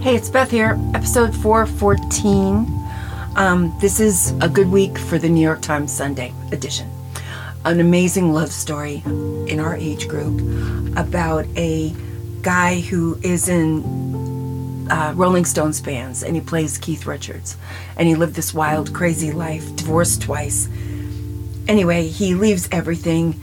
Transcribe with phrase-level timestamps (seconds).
[0.00, 2.66] Hey, it's Beth here, episode 414.
[3.36, 6.90] Um, this is a good week for the New York Times Sunday edition.
[7.66, 10.40] An amazing love story in our age group
[10.96, 11.94] about a
[12.40, 17.58] guy who is in uh, Rolling Stones bands and he plays Keith Richards.
[17.98, 20.66] And he lived this wild, crazy life, divorced twice.
[21.68, 23.38] Anyway, he leaves everything,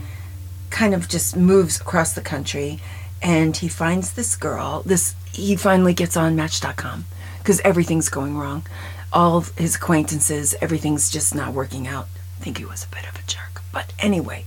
[0.71, 2.79] kind of just moves across the country,
[3.21, 4.83] and he finds this girl.
[4.85, 7.05] This he finally gets on Match.com
[7.39, 8.65] because everything's going wrong.
[9.13, 12.07] All his acquaintances, everything's just not working out.
[12.39, 14.45] I think he was a bit of a jerk, but anyway,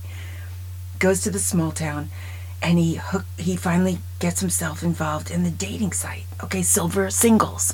[0.99, 2.09] goes to the small town,
[2.61, 6.25] and he hook, he finally gets himself involved in the dating site.
[6.43, 7.73] Okay, Silver Singles.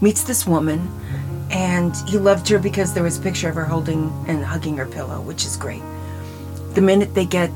[0.00, 0.88] Meets this woman,
[1.50, 4.86] and he loved her because there was a picture of her holding and hugging her
[4.86, 5.82] pillow, which is great.
[6.74, 7.50] The minute they get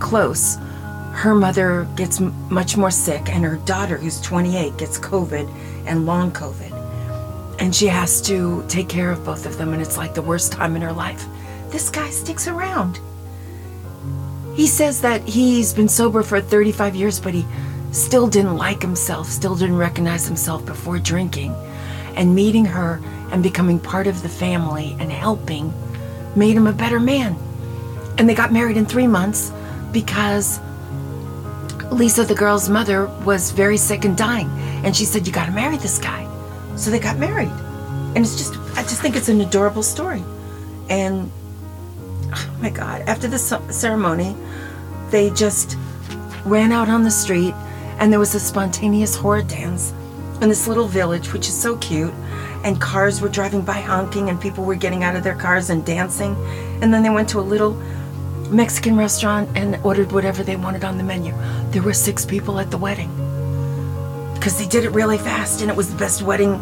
[0.00, 0.58] close,
[1.18, 5.52] her mother gets much more sick, and her daughter, who's 28, gets COVID
[5.84, 7.56] and long COVID.
[7.58, 10.52] And she has to take care of both of them, and it's like the worst
[10.52, 11.26] time in her life.
[11.70, 13.00] This guy sticks around.
[14.54, 17.44] He says that he's been sober for 35 years, but he
[17.90, 21.52] still didn't like himself, still didn't recognize himself before drinking.
[22.14, 23.02] And meeting her
[23.32, 25.74] and becoming part of the family and helping
[26.36, 27.36] made him a better man.
[28.18, 29.50] And they got married in three months
[29.90, 30.60] because
[31.90, 34.48] Lisa, the girl's mother, was very sick and dying.
[34.84, 36.26] And she said, You gotta marry this guy.
[36.76, 37.52] So they got married.
[38.14, 40.22] And it's just, I just think it's an adorable story.
[40.88, 41.30] And
[42.32, 44.36] oh my God, after the ceremony,
[45.10, 45.76] they just
[46.44, 47.54] ran out on the street
[47.98, 49.92] and there was a spontaneous hora dance
[50.40, 52.14] in this little village, which is so cute.
[52.64, 55.84] And cars were driving by honking and people were getting out of their cars and
[55.84, 56.36] dancing.
[56.80, 57.80] And then they went to a little
[58.50, 61.34] Mexican restaurant and ordered whatever they wanted on the menu.
[61.70, 63.10] There were six people at the wedding
[64.34, 66.54] because they did it really fast and it was the best wedding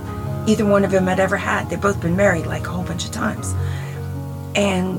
[0.48, 1.68] either one of them had ever had.
[1.68, 3.54] They've both been married like a whole bunch of times.
[4.54, 4.98] And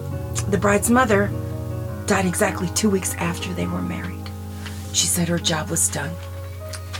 [0.50, 1.32] the bride's mother
[2.06, 4.30] died exactly two weeks after they were married.
[4.94, 6.12] She said her job was done.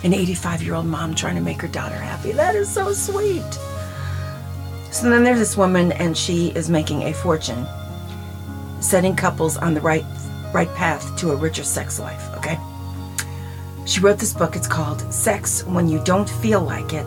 [0.04, 2.32] An 85 year old mom trying to make her daughter happy.
[2.32, 3.54] That is so sweet.
[4.92, 7.68] So then there's this woman, and she is making a fortune
[8.88, 10.06] setting couples on the right
[10.54, 12.58] right path to a richer sex life, okay?
[13.86, 14.56] She wrote this book.
[14.56, 17.06] It's called Sex When You Don't Feel Like It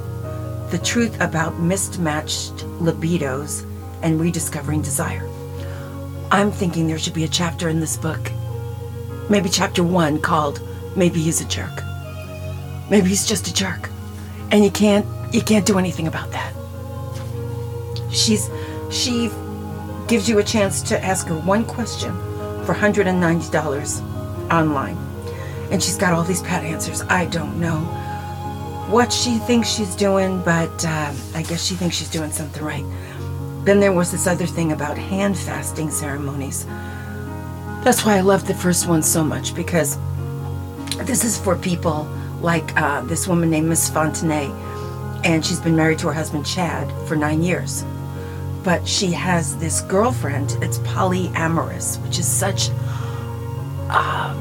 [0.71, 3.65] The Truth About Mismatched Libidos
[4.03, 5.27] and Rediscovering Desire.
[6.31, 8.31] I'm thinking there should be a chapter in this book,
[9.29, 10.61] maybe chapter one, called
[10.97, 11.83] Maybe He's a Jerk.
[12.91, 13.89] Maybe he's just a jerk.
[14.51, 16.53] And you can't you can't do anything about that.
[18.11, 18.51] She's
[18.91, 19.31] she
[20.10, 22.10] gives you a chance to ask her one question
[22.66, 24.97] for $190 online.
[25.71, 27.03] And she's got all these pat answers.
[27.03, 27.78] I don't know
[28.91, 32.84] what she thinks she's doing, but uh, I guess she thinks she's doing something right.
[33.65, 36.66] Then there was this other thing about hand fasting ceremonies.
[37.84, 39.97] That's why I love the first one so much because
[41.04, 42.03] this is for people
[42.41, 44.50] like uh, this woman named Miss Fontenay,
[45.25, 47.84] and she's been married to her husband Chad for nine years
[48.62, 50.56] but she has this girlfriend.
[50.60, 52.69] It's polyamorous, which is such
[53.88, 54.34] a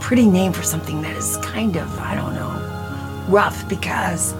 [0.00, 4.34] pretty name for something that is kind of, I don't know, rough because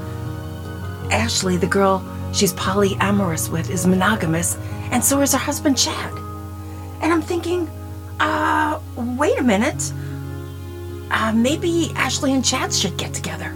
[1.10, 4.56] Ashley, the girl she's polyamorous with, is monogamous,
[4.90, 6.12] and so is her husband Chad.
[7.00, 7.68] And I'm thinking,
[8.20, 9.92] uh, wait a minute.
[11.10, 13.54] Uh, maybe Ashley and Chad should get together.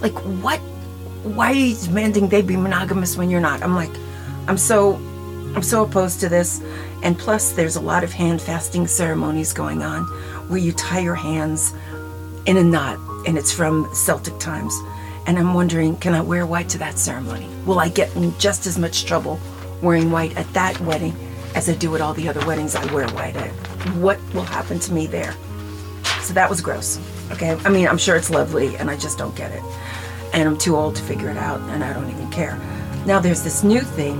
[0.00, 0.58] Like, what?
[1.24, 3.62] Why are you demanding they be monogamous when you're not?
[3.62, 3.90] I'm like,
[4.48, 4.94] I'm so
[5.56, 6.62] I'm so opposed to this.
[7.02, 10.04] And plus there's a lot of hand fasting ceremonies going on
[10.48, 11.72] where you tie your hands
[12.46, 14.78] in a knot and it's from Celtic times.
[15.26, 17.48] And I'm wondering, can I wear white to that ceremony?
[17.64, 19.40] Will I get in just as much trouble
[19.82, 21.14] wearing white at that wedding
[21.54, 23.50] as I do at all the other weddings I wear white at?
[23.96, 25.34] What will happen to me there?
[26.20, 27.00] So that was gross.
[27.32, 27.56] Okay.
[27.64, 29.62] I mean, I'm sure it's lovely and I just don't get it.
[30.32, 32.60] And I'm too old to figure it out and I don't even care.
[33.06, 34.18] Now there's this new thing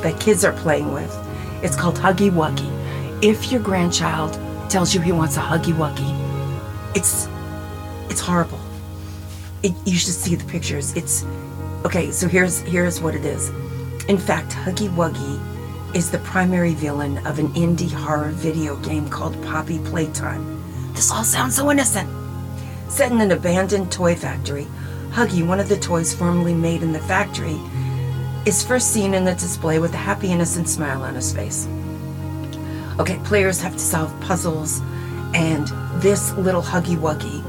[0.00, 1.14] that kids are playing with.
[1.62, 2.70] It's called Huggy Wuggy.
[3.22, 4.32] If your grandchild
[4.70, 7.28] tells you he wants a Huggy Wuggy, it's
[8.10, 8.58] it's horrible.
[9.62, 10.96] It, you should see the pictures.
[10.96, 11.26] It's
[11.84, 12.10] okay.
[12.10, 13.50] So here's here's what it is.
[14.08, 19.40] In fact, Huggy Wuggy is the primary villain of an indie horror video game called
[19.44, 20.62] Poppy Playtime.
[20.94, 22.08] This all sounds so innocent.
[22.88, 24.66] Set in an abandoned toy factory,
[25.10, 27.60] Huggy, one of the toys formerly made in the factory,
[28.44, 31.68] is first seen in the display with a happy, innocent smile on his face.
[32.98, 34.80] Okay, players have to solve puzzles,
[35.34, 35.68] and
[36.02, 37.42] this little Huggy Wuggy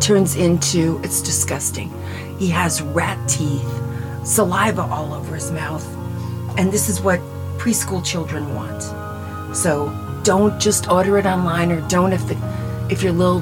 [0.00, 1.92] turns into it's disgusting.
[2.38, 3.66] He has rat teeth,
[4.24, 5.84] saliva all over his mouth.
[6.58, 7.20] And this is what
[7.58, 8.82] preschool children want.
[9.56, 9.92] So
[10.22, 12.36] don't just order it online or don't if the
[12.90, 13.40] if your little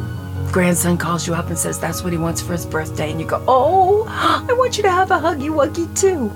[0.53, 3.27] grandson calls you up and says that's what he wants for his birthday and you
[3.27, 6.31] go, "Oh, I want you to have a huggy wuggy too.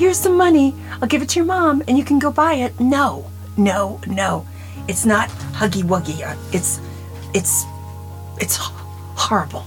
[0.00, 0.74] Here's some money.
[1.02, 3.30] I'll give it to your mom and you can go buy it." No.
[3.58, 4.46] No, no.
[4.88, 5.28] It's not
[5.60, 6.18] huggy wuggy.
[6.54, 6.80] It's
[7.34, 7.66] it's
[8.40, 8.56] it's
[9.24, 9.66] horrible.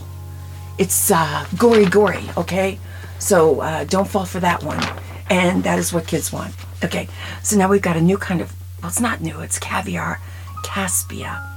[0.79, 2.79] It's uh, gory gory, okay?
[3.19, 4.83] So uh, don't fall for that one.
[5.29, 6.55] And that is what kids want.
[6.83, 7.07] Okay,
[7.43, 8.51] so now we've got a new kind of,
[8.81, 10.19] well, it's not new, it's caviar
[10.65, 11.47] Kaspia.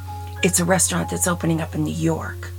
[0.43, 2.51] It's a restaurant that's opening up in New York.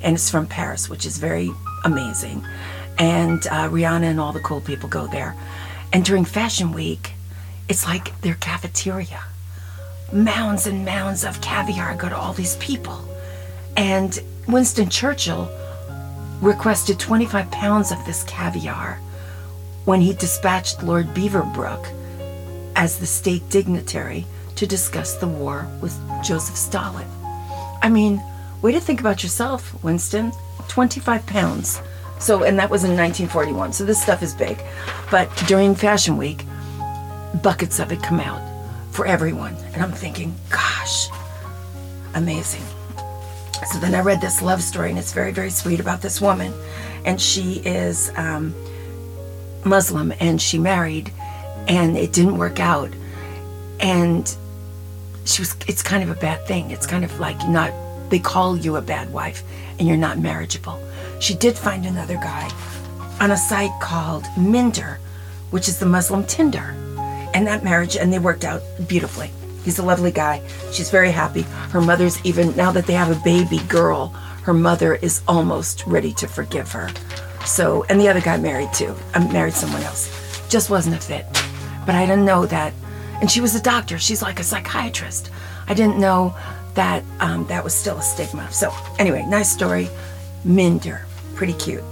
[0.00, 1.50] And it's from Paris, which is very
[1.84, 2.46] amazing.
[2.98, 5.34] And uh, Rihanna and all the cool people go there.
[5.92, 7.12] And during Fashion Week,
[7.68, 9.24] it's like their cafeteria.
[10.12, 13.06] Mounds and mounds of caviar go to all these people.
[13.76, 15.50] And Winston Churchill
[16.40, 19.00] requested 25 pounds of this caviar
[19.84, 21.88] when he dispatched Lord Beaverbrook
[22.76, 27.06] as the state dignitary to discuss the war with Joseph Stalin.
[27.82, 28.22] I mean,
[28.62, 30.32] way to think about yourself, Winston.
[30.68, 31.80] 25 pounds.
[32.18, 33.72] So, and that was in 1941.
[33.72, 34.58] So this stuff is big.
[35.10, 36.44] But during Fashion Week,
[37.42, 38.42] buckets of it come out
[38.92, 39.54] for everyone.
[39.74, 41.08] And I'm thinking, gosh,
[42.14, 42.62] amazing.
[43.70, 46.52] So then I read this love story, and it's very, very sweet about this woman.
[47.04, 48.54] And she is um,
[49.64, 51.12] Muslim, and she married,
[51.68, 52.90] and it didn't work out.
[53.80, 54.34] And
[55.24, 56.70] she was, it's kind of a bad thing.
[56.70, 57.72] It's kind of like not,
[58.10, 59.42] they call you a bad wife,
[59.78, 60.80] and you're not marriageable.
[61.20, 62.50] She did find another guy
[63.20, 64.98] on a site called Minder,
[65.50, 66.74] which is the Muslim Tinder.
[67.34, 69.30] And that marriage, and they worked out beautifully.
[69.64, 70.46] He's a lovely guy.
[70.72, 71.42] She's very happy.
[71.70, 74.08] Her mother's even, now that they have a baby girl,
[74.44, 76.88] her mother is almost ready to forgive her.
[77.44, 78.94] So, and the other guy married too.
[79.14, 80.46] Uh, married someone else.
[80.48, 81.26] Just wasn't a fit.
[81.84, 82.72] But I didn't know that.
[83.20, 83.98] And she was a doctor.
[83.98, 85.30] She's like a psychiatrist.
[85.66, 86.36] I didn't know
[86.74, 88.50] that um, that was still a stigma.
[88.52, 89.88] So, anyway, nice story.
[90.46, 91.04] Minder.
[91.34, 91.82] Pretty cute.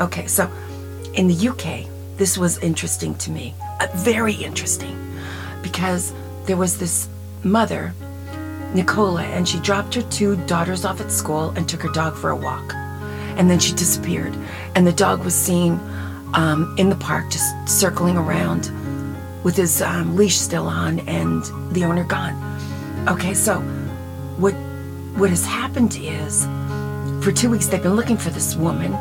[0.00, 0.50] Okay, so
[1.14, 1.88] in the UK,
[2.18, 3.54] this was interesting to me.
[3.80, 4.98] Uh, very interesting.
[5.62, 6.12] Because
[6.46, 7.08] there was this
[7.44, 7.94] mother,
[8.74, 12.30] Nicola, and she dropped her two daughters off at school and took her dog for
[12.30, 12.74] a walk.
[13.36, 14.36] And then she disappeared.
[14.74, 15.80] And the dog was seen
[16.34, 18.70] um, in the park just circling around
[19.44, 22.34] with his um, leash still on and the owner gone.
[23.08, 23.60] Okay, so
[24.38, 24.54] what
[25.16, 26.46] what has happened is
[27.26, 28.94] for two weeks they've been looking for this woman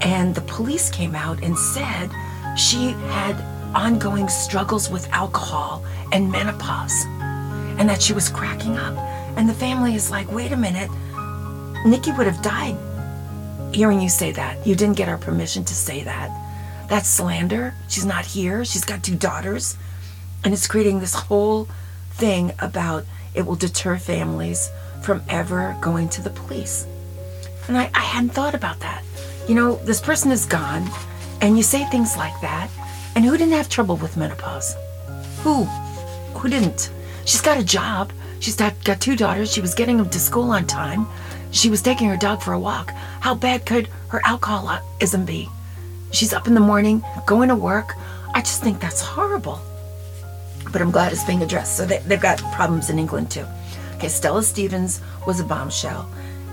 [0.00, 2.10] and the police came out and said
[2.56, 3.36] she had
[3.72, 7.04] ongoing struggles with alcohol and menopause,
[7.78, 8.98] and that she was cracking up.
[9.38, 10.90] And the family is like, wait a minute,
[11.86, 12.76] Nikki would have died
[13.72, 14.66] hearing you say that.
[14.66, 16.30] You didn't get our permission to say that.
[16.88, 17.74] That's slander.
[17.86, 18.64] She's not here.
[18.64, 19.76] She's got two daughters.
[20.42, 21.68] And it's creating this whole
[22.10, 23.04] thing about
[23.34, 24.68] it will deter families
[25.00, 26.84] from ever going to the police.
[27.68, 29.04] And I, I hadn't thought about that.
[29.46, 30.90] You know, this person is gone,
[31.40, 32.70] and you say things like that,
[33.14, 34.74] and who didn't have trouble with menopause?
[35.42, 35.64] Who?
[36.34, 36.90] Who didn't?
[37.24, 38.12] She's got a job.
[38.40, 39.52] She's got, two daughters.
[39.52, 41.06] She was getting them to school on time.
[41.50, 42.90] She was taking her dog for a walk.
[43.20, 45.48] How bad could her alcoholism be?
[46.10, 47.94] She's up in the morning, going to work.
[48.34, 49.60] I just think that's horrible.
[50.72, 51.76] But I'm glad it's being addressed.
[51.76, 53.46] So they, they've got problems in England too.
[53.96, 56.08] Okay, Stella Stevens was a bombshell,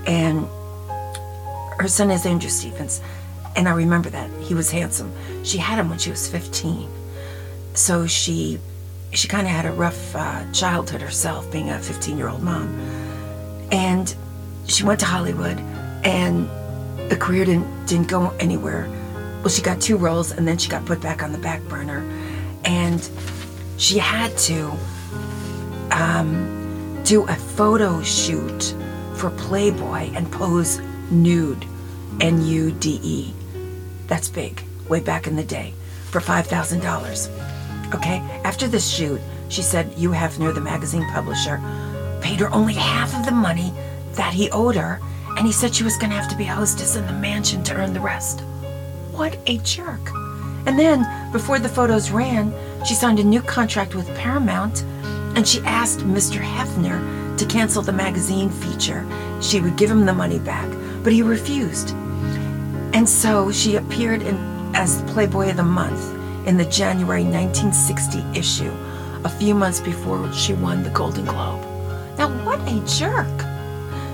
[0.08, 0.48] and
[1.79, 3.01] her son is Andrew Stevens.
[3.55, 4.29] And I remember that.
[4.41, 5.12] He was handsome.
[5.44, 6.89] She had him when she was 15.
[7.74, 8.60] So she
[9.12, 12.67] she kind of had a rough uh, childhood herself, being a 15 year old mom.
[13.72, 14.13] And
[14.67, 15.58] she went to Hollywood,
[16.03, 16.50] and
[17.10, 18.89] the career didn't, didn't go anywhere.
[19.39, 22.03] Well, she got two roles, and then she got put back on the back burner.
[22.65, 23.10] And
[23.77, 24.72] she had to
[25.91, 28.75] um, do a photo shoot
[29.15, 30.82] for Playboy and pose
[31.12, 31.66] nude,
[32.22, 33.34] N U D E.
[34.08, 35.74] That's big, way back in the day,
[36.12, 37.94] for $5,000.
[37.94, 41.62] Okay, after this shoot, she said Hugh Hefner, the magazine publisher,
[42.22, 43.74] paid her only half of the money
[44.14, 45.00] that he owed her,
[45.38, 47.64] and he said she was going to have to be a hostess in the mansion
[47.64, 48.42] to earn the rest.
[49.12, 50.12] What a jerk.
[50.66, 52.54] And then, before the photos ran,
[52.86, 54.84] she signed a new contract with Paramount
[55.36, 56.42] and she asked Mr.
[56.42, 59.06] Hefner to cancel the magazine feature.
[59.42, 60.68] She would give him the money back,
[61.06, 61.92] but he refused.
[62.96, 64.36] And so she appeared in,
[64.76, 66.04] as Playboy of the Month
[66.48, 68.72] in the January 1960 issue,
[69.24, 71.62] a few months before she won the Golden Globe.
[72.18, 73.46] Now, what a jerk!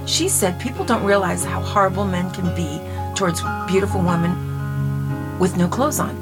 [0.06, 2.82] She said people don't realize how horrible men can be
[3.16, 6.14] towards beautiful women with no clothes on.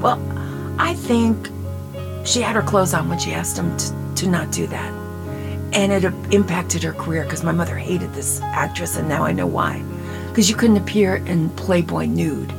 [0.00, 0.20] Well,
[0.80, 1.48] I think
[2.26, 4.92] she had her clothes on when she asked him to, to not do that.
[5.72, 9.46] And it impacted her career because my mother hated this actress, and now I know
[9.46, 9.84] why.
[10.38, 12.52] Because you couldn't appear in Playboy nude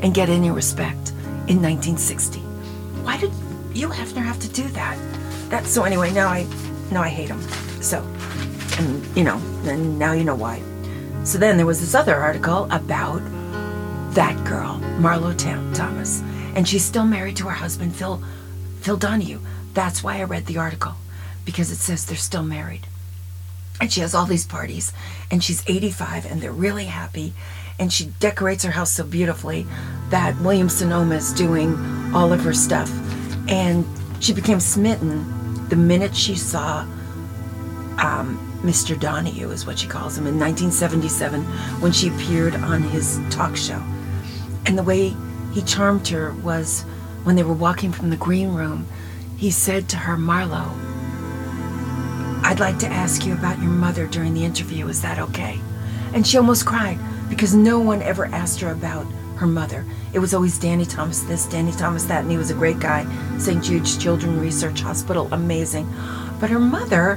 [0.00, 1.10] and get any respect
[1.48, 2.40] in 1960.
[3.04, 3.30] Why did
[3.74, 4.96] Hugh Hefner have to do that?
[5.50, 6.12] That so anyway.
[6.12, 6.46] Now I
[6.90, 7.42] now I hate him.
[7.82, 7.98] So,
[8.78, 10.62] and you know, and now you know why.
[11.24, 13.20] So then there was this other article about
[14.14, 15.36] that girl, Marlo
[15.74, 16.22] Thomas,
[16.54, 18.22] and she's still married to her husband, Phil,
[18.80, 19.40] Phil Donahue.
[19.74, 20.94] That's why I read the article,
[21.44, 22.86] because it says they're still married.
[23.80, 24.92] And she has all these parties,
[25.30, 27.34] and she's 85, and they're really happy.
[27.78, 29.66] And she decorates her house so beautifully
[30.08, 31.76] that Williams Sonoma is doing
[32.14, 32.90] all of her stuff.
[33.48, 33.84] And
[34.18, 36.86] she became smitten the minute she saw
[37.98, 38.98] um, Mr.
[38.98, 41.42] Donahue, is what she calls him, in 1977
[41.80, 43.82] when she appeared on his talk show.
[44.64, 45.14] And the way
[45.52, 46.82] he charmed her was
[47.24, 48.86] when they were walking from the green room,
[49.36, 50.70] he said to her, Marlo,
[52.46, 54.86] I'd like to ask you about your mother during the interview.
[54.86, 55.58] Is that okay?
[56.14, 56.96] And she almost cried
[57.28, 59.04] because no one ever asked her about
[59.38, 59.84] her mother.
[60.12, 63.04] It was always Danny Thomas this, Danny Thomas that, and he was a great guy.
[63.38, 63.64] St.
[63.64, 65.92] Jude's Children's Research Hospital, amazing.
[66.38, 67.16] But her mother,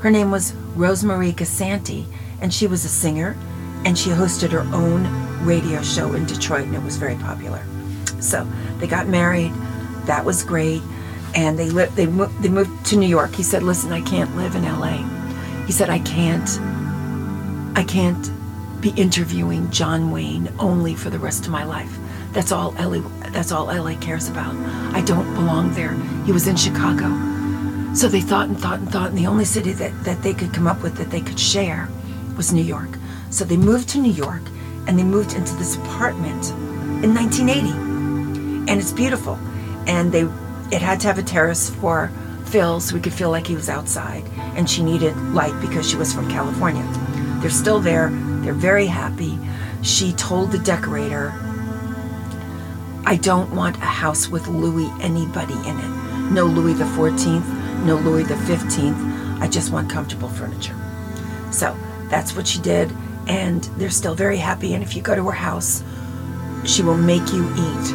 [0.00, 2.04] her name was Rosemarie Gasanti,
[2.40, 3.36] and she was a singer,
[3.84, 5.06] and she hosted her own
[5.44, 7.64] radio show in Detroit, and it was very popular.
[8.18, 8.44] So
[8.78, 9.52] they got married.
[10.06, 10.82] That was great,
[11.34, 11.96] and they lived.
[11.96, 12.42] They moved.
[12.42, 13.34] They moved to New York.
[13.34, 15.04] He said, "Listen, I can't live in L.A."
[15.66, 16.48] He said, "I can't.
[17.76, 18.30] I can't
[18.80, 21.98] be interviewing John Wayne only for the rest of my life.
[22.32, 23.00] That's all LA.
[23.30, 24.54] That's all LA cares about.
[24.94, 25.94] I don't belong there."
[26.24, 27.08] He was in Chicago,
[27.94, 30.52] so they thought and thought and thought, and the only city that that they could
[30.52, 31.88] come up with that they could share
[32.36, 32.98] was New York.
[33.30, 34.42] So they moved to New York
[34.86, 36.50] and they moved into this apartment
[37.04, 37.70] in 1980
[38.70, 39.38] and it's beautiful
[39.86, 40.24] and they
[40.70, 42.10] it had to have a terrace for
[42.46, 44.24] phil so we could feel like he was outside.
[44.56, 46.84] And she needed light because she was from california.
[47.40, 48.10] They're still there.
[48.42, 49.38] They're very happy.
[49.82, 51.32] She told the decorator
[53.06, 56.32] i don't want a house with louis anybody in it.
[56.32, 60.76] No louis the 14th no louis the 15th i just want comfortable furniture.
[61.50, 61.76] So
[62.08, 62.92] that's what she did.
[63.26, 64.74] And they're still very happy.
[64.74, 65.82] And if you go to her house,
[66.64, 67.90] she will make you eat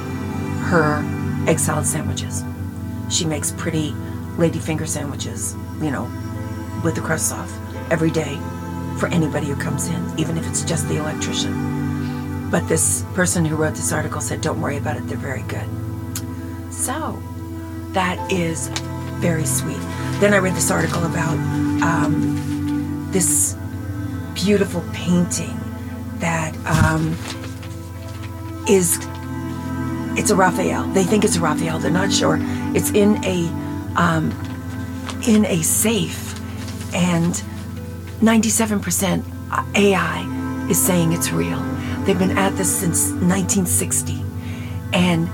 [0.70, 1.04] her
[1.48, 2.44] egg salad sandwiches.
[3.10, 3.94] She makes pretty
[4.38, 6.04] lady finger sandwiches, you know,
[6.84, 7.52] with the crusts off
[7.92, 8.38] every day
[9.00, 12.50] for anybody who comes in, even if it's just the electrician.
[12.50, 15.68] But this person who wrote this article said, don't worry about it, they're very good.
[16.74, 17.22] So
[17.92, 18.70] that is
[19.20, 19.80] very sweet.
[20.20, 21.38] Then I read this article about
[21.82, 23.56] um, this
[24.34, 25.58] beautiful painting
[26.20, 27.18] that um,
[28.68, 29.00] is
[30.18, 30.88] it's a Raphael.
[30.88, 31.80] They think it's a Raphael.
[31.80, 32.38] They're not sure.
[32.76, 33.48] It's in a
[33.96, 34.32] um,
[35.26, 36.36] in a safe,
[36.94, 37.34] and
[38.20, 39.24] 97%
[39.76, 41.60] AI is saying it's real.
[42.04, 44.22] They've been at this since 1960,
[44.94, 45.30] and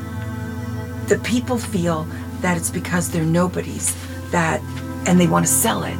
[1.08, 2.04] the people feel
[2.42, 3.96] that it's because they're nobodies
[4.30, 4.62] that,
[5.08, 5.98] and they want to sell it.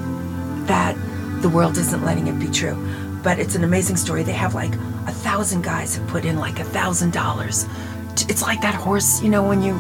[0.68, 0.96] That
[1.42, 2.78] the world isn't letting it be true.
[3.24, 4.24] But it's an amazing story.
[4.24, 4.74] They have like
[5.08, 7.66] a thousand guys have put in like a thousand dollars.
[8.30, 9.74] It's like that horse, you know, when you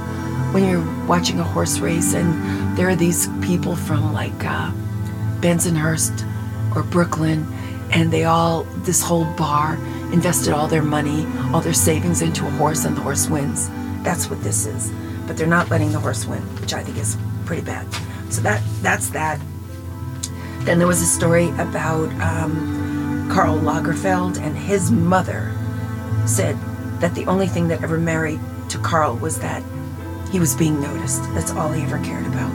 [0.52, 4.72] when you're watching a horse race and there are these people from like uh,
[5.40, 6.28] Bensonhurst
[6.76, 7.46] or Brooklyn,
[7.92, 9.76] and they all this whole bar
[10.12, 13.70] invested all their money, all their savings into a horse, and the horse wins.
[14.04, 14.92] That's what this is.
[15.26, 17.88] But they're not letting the horse win, which I think is pretty bad.
[18.30, 19.40] So that that's that.
[20.62, 25.52] Then there was a story about um, Karl Lagerfeld, and his mother
[26.26, 26.58] said
[27.00, 28.40] that the only thing that ever married
[28.70, 29.64] to Karl was that
[30.32, 31.22] he was being noticed.
[31.34, 32.52] That's all he ever cared about.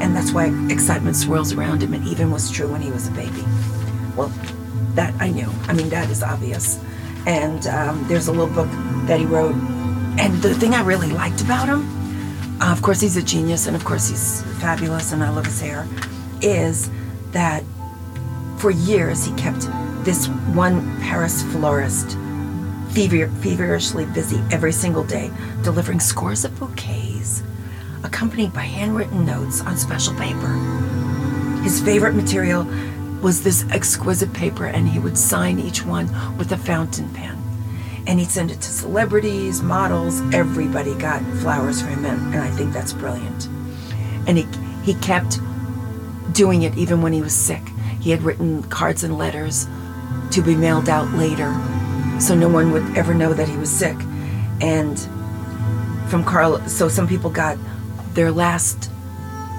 [0.00, 1.94] And that's why excitement swirls around him.
[1.94, 3.44] It even was true when he was a baby.
[4.14, 4.28] Well,
[4.94, 5.50] that I knew.
[5.68, 6.78] I mean, that is obvious.
[7.26, 8.68] And um, there's a little book
[9.06, 9.54] that he wrote.
[10.18, 13.76] And the thing I really liked about him, uh, of course, he's a genius, and
[13.76, 15.86] of course, he's fabulous, and I love his hair,
[16.40, 16.90] is
[17.32, 17.62] that
[18.56, 19.68] for years he kept
[20.04, 22.16] this one Paris florist
[22.92, 25.30] fever, feverishly busy every single day,
[25.62, 27.05] delivering scores of bouquets,
[28.04, 30.52] accompanied by handwritten notes on special paper.
[31.62, 32.66] His favorite material
[33.22, 36.06] was this exquisite paper, and he would sign each one
[36.36, 37.36] with a fountain pen.
[38.06, 42.72] And he'd send it to celebrities, models, everybody got flowers for him, and I think
[42.72, 43.48] that's brilliant.
[44.28, 44.46] And he,
[44.84, 45.40] he kept
[46.32, 47.62] doing it even when he was sick.
[48.00, 49.66] He had written cards and letters
[50.30, 51.52] to be mailed out later
[52.20, 53.96] so no one would ever know that he was sick.
[54.60, 54.98] And
[56.08, 56.58] from Karl.
[56.68, 57.58] So some people got
[58.14, 58.90] their last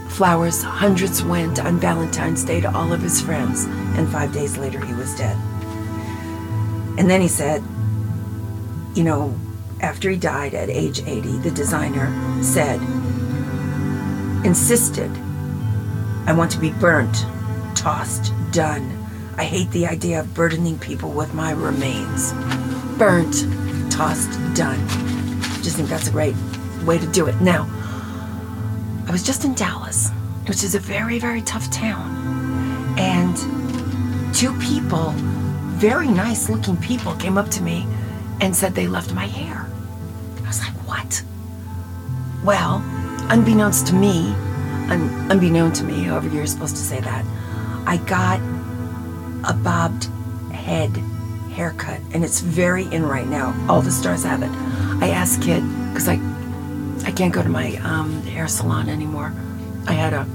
[0.09, 0.63] flowers.
[0.63, 4.93] Hundreds went on Valentine's Day to all of his friends, and five days later he
[4.93, 5.37] was dead.
[6.97, 7.61] And then he said,
[8.95, 9.35] you know,
[9.79, 12.11] after he died at age 80, the designer
[12.41, 12.81] said,
[14.43, 15.11] insisted,
[16.25, 17.25] I want to be burnt,
[17.75, 18.91] tossed, done.
[19.37, 22.33] I hate the idea of burdening people with my remains.
[22.97, 23.45] Burnt,
[23.91, 25.16] tossed, done.
[25.67, 26.33] Just think that's a great
[26.85, 27.41] way to do it.
[27.41, 27.67] Now,
[29.05, 30.11] I was just in Dallas,
[30.47, 32.95] which is a very, very tough town.
[32.97, 33.35] And
[34.33, 35.11] two people,
[35.75, 37.85] very nice looking people, came up to me
[38.39, 39.69] and said they loved my hair.
[40.45, 41.21] I was like, what?
[42.45, 42.81] Well,
[43.29, 44.29] unbeknownst to me,
[44.87, 47.25] un- unbeknown to me, however you're supposed to say that,
[47.85, 48.39] I got
[49.43, 50.05] a bobbed
[50.53, 50.95] head
[51.51, 53.53] haircut, and it's very in right now.
[53.67, 54.66] All the stars have it.
[55.27, 56.21] Asked Kit because I
[57.03, 59.33] I can't go to my um, hair salon anymore.
[59.85, 60.25] I had a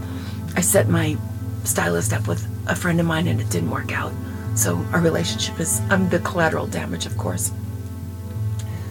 [0.54, 1.16] I set my
[1.64, 4.12] stylist up with a friend of mine, and it didn't work out.
[4.54, 7.52] So our relationship is I'm the collateral damage, of course.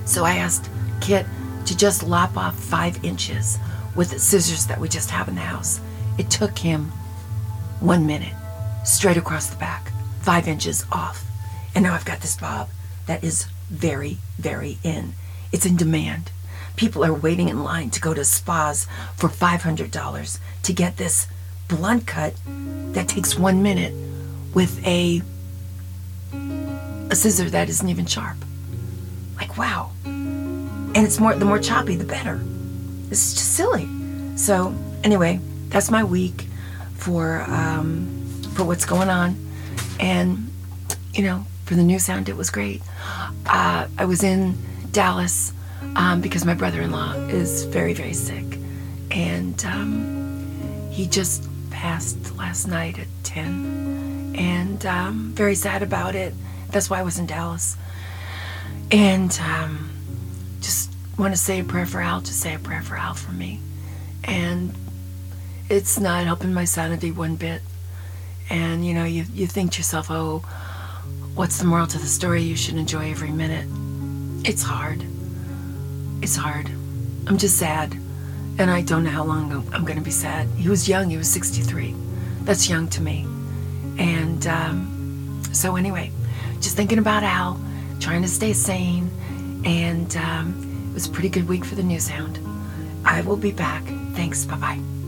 [0.05, 1.27] So I asked Kit
[1.67, 3.60] to just lop off five inches
[3.96, 5.81] with the scissors that we just have in the house.
[6.17, 6.86] It took him
[7.79, 8.34] one minute,
[8.86, 9.91] straight across the back,
[10.22, 11.24] five inches off.
[11.75, 12.70] And now I've got this bob
[13.05, 15.13] that is very, very in.
[15.51, 16.31] It's in demand.
[16.75, 21.27] People are waiting in line to go to spas for $500 to get this
[21.67, 22.34] blunt cut
[22.93, 23.93] that takes one minute
[24.53, 25.22] with a
[27.10, 28.38] a scissor that isn't even sharp.
[29.36, 29.91] Like wow.
[30.05, 32.41] And it's more the more choppy the better.
[33.10, 33.88] This is just silly.
[34.38, 35.39] So anyway,
[35.70, 36.48] that's my week
[36.96, 38.08] for um,
[38.55, 39.36] for what's going on,
[40.00, 40.51] and
[41.13, 42.81] you know, for the new sound, it was great.
[43.46, 44.58] Uh, I was in
[44.91, 45.53] Dallas
[45.95, 48.57] um, because my brother-in-law is very very sick,
[49.10, 56.34] and um, he just passed last night at ten, and um, very sad about it.
[56.69, 57.77] That's why I was in Dallas,
[58.91, 59.89] and um,
[60.62, 62.21] just want to say a prayer for Al.
[62.21, 63.60] Just say a prayer for Al for me,
[64.23, 64.73] and
[65.69, 67.62] it's not helping my sanity one bit.
[68.49, 70.39] And you know, you you think to yourself, oh,
[71.36, 72.41] what's the moral to the story?
[72.41, 73.67] You should enjoy every minute.
[74.43, 75.06] It's hard.
[76.21, 76.67] It's hard.
[77.27, 77.93] I'm just sad,
[78.58, 80.47] and I don't know how long I'm, going to be sad.
[80.58, 81.10] He was young.
[81.10, 81.95] He was 63.
[82.41, 83.25] That's young to me.
[83.99, 86.12] And um, so anyway,
[86.60, 87.62] just thinking about Al,
[87.99, 89.10] trying to stay sane,
[89.63, 92.39] and um, it was a pretty good week for the New Sound.
[93.06, 93.84] I will be back.
[94.13, 94.45] Thanks.
[94.45, 95.00] Bye bye.